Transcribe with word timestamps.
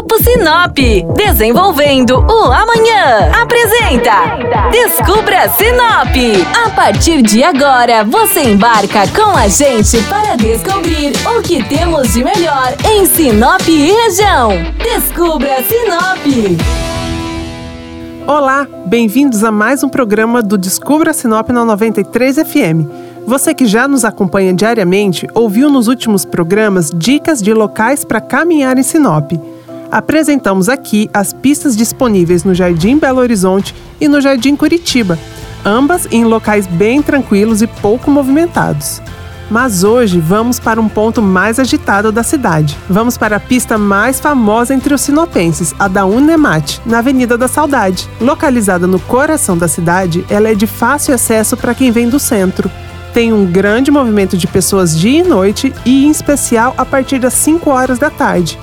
Grupo 0.00 0.16
Sinop, 0.24 0.78
desenvolvendo 1.14 2.20
o 2.20 2.44
amanhã. 2.50 3.30
Apresenta 3.38 4.70
Descubra 4.70 5.46
Sinop. 5.50 6.16
A 6.64 6.70
partir 6.70 7.20
de 7.20 7.42
agora, 7.42 8.02
você 8.02 8.44
embarca 8.44 9.06
com 9.08 9.36
a 9.36 9.46
gente 9.46 10.02
para 10.04 10.36
descobrir 10.36 11.12
o 11.36 11.42
que 11.42 11.62
temos 11.64 12.14
de 12.14 12.24
melhor 12.24 12.74
em 12.90 13.04
Sinop 13.04 13.60
e 13.68 13.92
região. 13.92 14.52
Descubra 14.82 15.62
Sinop. 15.64 16.58
Olá, 18.26 18.66
bem-vindos 18.86 19.44
a 19.44 19.52
mais 19.52 19.84
um 19.84 19.88
programa 19.90 20.40
do 20.40 20.56
Descubra 20.56 21.12
Sinop 21.12 21.50
na 21.50 21.62
93 21.62 22.36
FM. 22.36 22.88
Você 23.26 23.52
que 23.52 23.66
já 23.66 23.86
nos 23.86 24.06
acompanha 24.06 24.54
diariamente 24.54 25.28
ouviu 25.34 25.68
nos 25.68 25.88
últimos 25.88 26.24
programas 26.24 26.90
dicas 26.90 27.42
de 27.42 27.52
locais 27.52 28.02
para 28.02 28.18
caminhar 28.18 28.78
em 28.78 28.82
Sinop. 28.82 29.32
Apresentamos 29.90 30.68
aqui 30.68 31.10
as 31.12 31.32
pistas 31.32 31.76
disponíveis 31.76 32.44
no 32.44 32.54
Jardim 32.54 32.96
Belo 32.96 33.20
Horizonte 33.20 33.74
e 34.00 34.06
no 34.06 34.20
Jardim 34.20 34.54
Curitiba, 34.54 35.18
ambas 35.64 36.06
em 36.12 36.24
locais 36.24 36.66
bem 36.66 37.02
tranquilos 37.02 37.60
e 37.60 37.66
pouco 37.66 38.08
movimentados. 38.08 39.02
Mas 39.50 39.82
hoje 39.82 40.20
vamos 40.20 40.60
para 40.60 40.80
um 40.80 40.88
ponto 40.88 41.20
mais 41.20 41.58
agitado 41.58 42.12
da 42.12 42.22
cidade. 42.22 42.78
Vamos 42.88 43.18
para 43.18 43.34
a 43.34 43.40
pista 43.40 43.76
mais 43.76 44.20
famosa 44.20 44.72
entre 44.72 44.94
os 44.94 45.00
sinopenses, 45.00 45.74
a 45.76 45.88
da 45.88 46.06
Unemate, 46.06 46.80
na 46.86 46.98
Avenida 47.00 47.36
da 47.36 47.48
Saudade. 47.48 48.08
Localizada 48.20 48.86
no 48.86 49.00
coração 49.00 49.58
da 49.58 49.66
cidade, 49.66 50.24
ela 50.30 50.48
é 50.48 50.54
de 50.54 50.68
fácil 50.68 51.14
acesso 51.14 51.56
para 51.56 51.74
quem 51.74 51.90
vem 51.90 52.08
do 52.08 52.20
centro. 52.20 52.70
Tem 53.12 53.32
um 53.32 53.44
grande 53.44 53.90
movimento 53.90 54.36
de 54.36 54.46
pessoas 54.46 54.96
dia 54.96 55.18
e 55.18 55.26
noite 55.26 55.74
e, 55.84 56.06
em 56.06 56.10
especial, 56.12 56.72
a 56.78 56.84
partir 56.84 57.18
das 57.18 57.34
5 57.34 57.68
horas 57.70 57.98
da 57.98 58.08
tarde. 58.08 58.56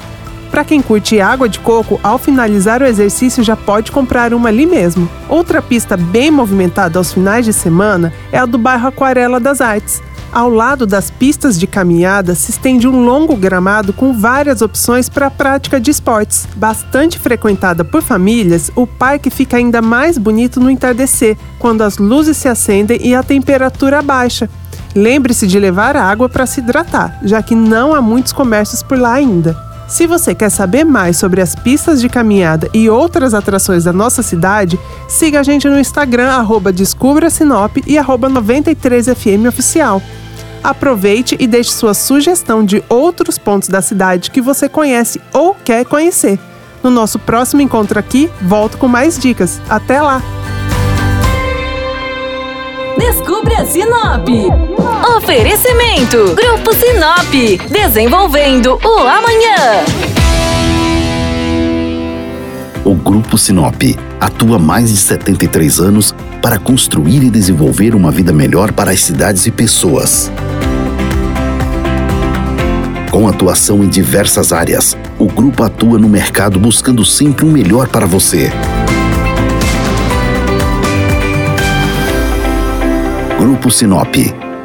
Para 0.51 0.63
quem 0.63 0.81
curte 0.81 1.19
água 1.19 1.47
de 1.47 1.59
coco, 1.59 1.99
ao 2.01 2.17
finalizar 2.17 2.81
o 2.81 2.85
exercício 2.85 3.43
já 3.43 3.55
pode 3.55 3.91
comprar 3.91 4.33
uma 4.33 4.49
ali 4.49 4.65
mesmo. 4.65 5.09
Outra 5.29 5.61
pista 5.61 5.95
bem 5.95 6.31
movimentada 6.31 6.97
aos 6.97 7.13
finais 7.13 7.45
de 7.45 7.53
semana 7.53 8.13
é 8.31 8.37
a 8.37 8.45
do 8.45 8.57
bairro 8.57 8.87
Aquarela 8.87 9.39
das 9.39 9.61
Artes. 9.61 10.01
Ao 10.31 10.49
lado 10.49 10.85
das 10.85 11.09
pistas 11.09 11.57
de 11.57 11.65
caminhada 11.65 12.35
se 12.35 12.51
estende 12.51 12.87
um 12.87 13.05
longo 13.05 13.35
gramado 13.35 13.93
com 13.93 14.13
várias 14.13 14.61
opções 14.61 15.07
para 15.07 15.27
a 15.27 15.31
prática 15.31 15.79
de 15.79 15.89
esportes. 15.89 16.47
Bastante 16.55 17.17
frequentada 17.17 17.83
por 17.85 18.01
famílias, 18.01 18.69
o 18.75 18.85
parque 18.85 19.29
fica 19.29 19.57
ainda 19.57 19.81
mais 19.81 20.17
bonito 20.17 20.59
no 20.59 20.69
entardecer, 20.69 21.37
quando 21.57 21.81
as 21.81 21.97
luzes 21.97 22.37
se 22.37 22.47
acendem 22.47 22.99
e 23.01 23.15
a 23.15 23.23
temperatura 23.23 24.01
baixa. 24.01 24.49
Lembre-se 24.95 25.47
de 25.47 25.59
levar 25.59 25.95
água 25.95 26.27
para 26.27 26.45
se 26.45 26.59
hidratar, 26.59 27.19
já 27.23 27.41
que 27.41 27.55
não 27.55 27.93
há 27.93 28.01
muitos 28.01 28.33
comércios 28.33 28.83
por 28.83 28.97
lá 28.97 29.13
ainda. 29.13 29.66
Se 29.87 30.05
você 30.05 30.35
quer 30.35 30.49
saber 30.49 30.83
mais 30.83 31.15
sobre 31.15 31.39
as 31.39 31.55
pistas 31.55 32.01
de 32.01 32.09
caminhada 32.09 32.69
e 32.73 32.89
outras 32.89 33.33
atrações 33.33 33.85
da 33.85 33.93
nossa 33.93 34.21
cidade, 34.21 34.77
siga 35.07 35.39
a 35.39 35.43
gente 35.43 35.67
no 35.69 35.79
Instagram, 35.79 36.29
arroba 36.29 36.73
Descubra 36.73 37.29
Sinop 37.29 37.77
e 37.87 37.97
arroba 37.97 38.29
93FM 38.29 39.47
Oficial. 39.47 40.01
Aproveite 40.61 41.37
e 41.39 41.47
deixe 41.47 41.71
sua 41.71 41.93
sugestão 41.93 42.65
de 42.65 42.83
outros 42.89 43.37
pontos 43.37 43.69
da 43.69 43.81
cidade 43.81 44.29
que 44.29 44.41
você 44.41 44.67
conhece 44.67 45.21
ou 45.33 45.55
quer 45.55 45.85
conhecer. 45.85 46.37
No 46.83 46.89
nosso 46.89 47.17
próximo 47.17 47.61
encontro 47.61 47.97
aqui, 47.97 48.29
volto 48.41 48.77
com 48.77 48.89
mais 48.89 49.17
dicas. 49.17 49.61
Até 49.69 50.01
lá! 50.01 50.21
Descubra 52.97 53.65
Sinop. 53.65 54.27
Oferecimento: 55.27 56.35
Grupo 56.35 56.73
Sinop. 56.73 57.69
Desenvolvendo 57.69 58.79
o 58.81 58.99
amanhã. 58.99 59.83
O 62.85 62.95
Grupo 62.95 63.37
Sinop 63.37 63.75
atua 64.21 64.57
mais 64.57 64.89
de 64.89 64.95
73 64.95 65.81
anos 65.81 66.15
para 66.41 66.57
construir 66.57 67.25
e 67.25 67.29
desenvolver 67.29 67.93
uma 67.93 68.09
vida 68.09 68.31
melhor 68.31 68.71
para 68.71 68.91
as 68.91 69.01
cidades 69.01 69.45
e 69.45 69.51
pessoas. 69.51 70.31
Com 73.11 73.27
atuação 73.27 73.83
em 73.83 73.89
diversas 73.89 74.53
áreas, 74.53 74.95
o 75.19 75.27
grupo 75.27 75.61
atua 75.61 75.99
no 75.99 76.07
mercado 76.07 76.57
buscando 76.57 77.03
sempre 77.03 77.43
o 77.43 77.49
um 77.49 77.51
melhor 77.51 77.89
para 77.89 78.05
você. 78.05 78.49
Grupo 83.37 83.69
Sinop, 83.69 84.15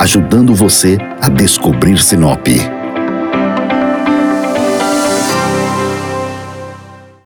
ajudando 0.03 0.53
você 0.53 0.99
a 1.21 1.29
descobrir 1.29 1.97
Sinop. 1.97 2.82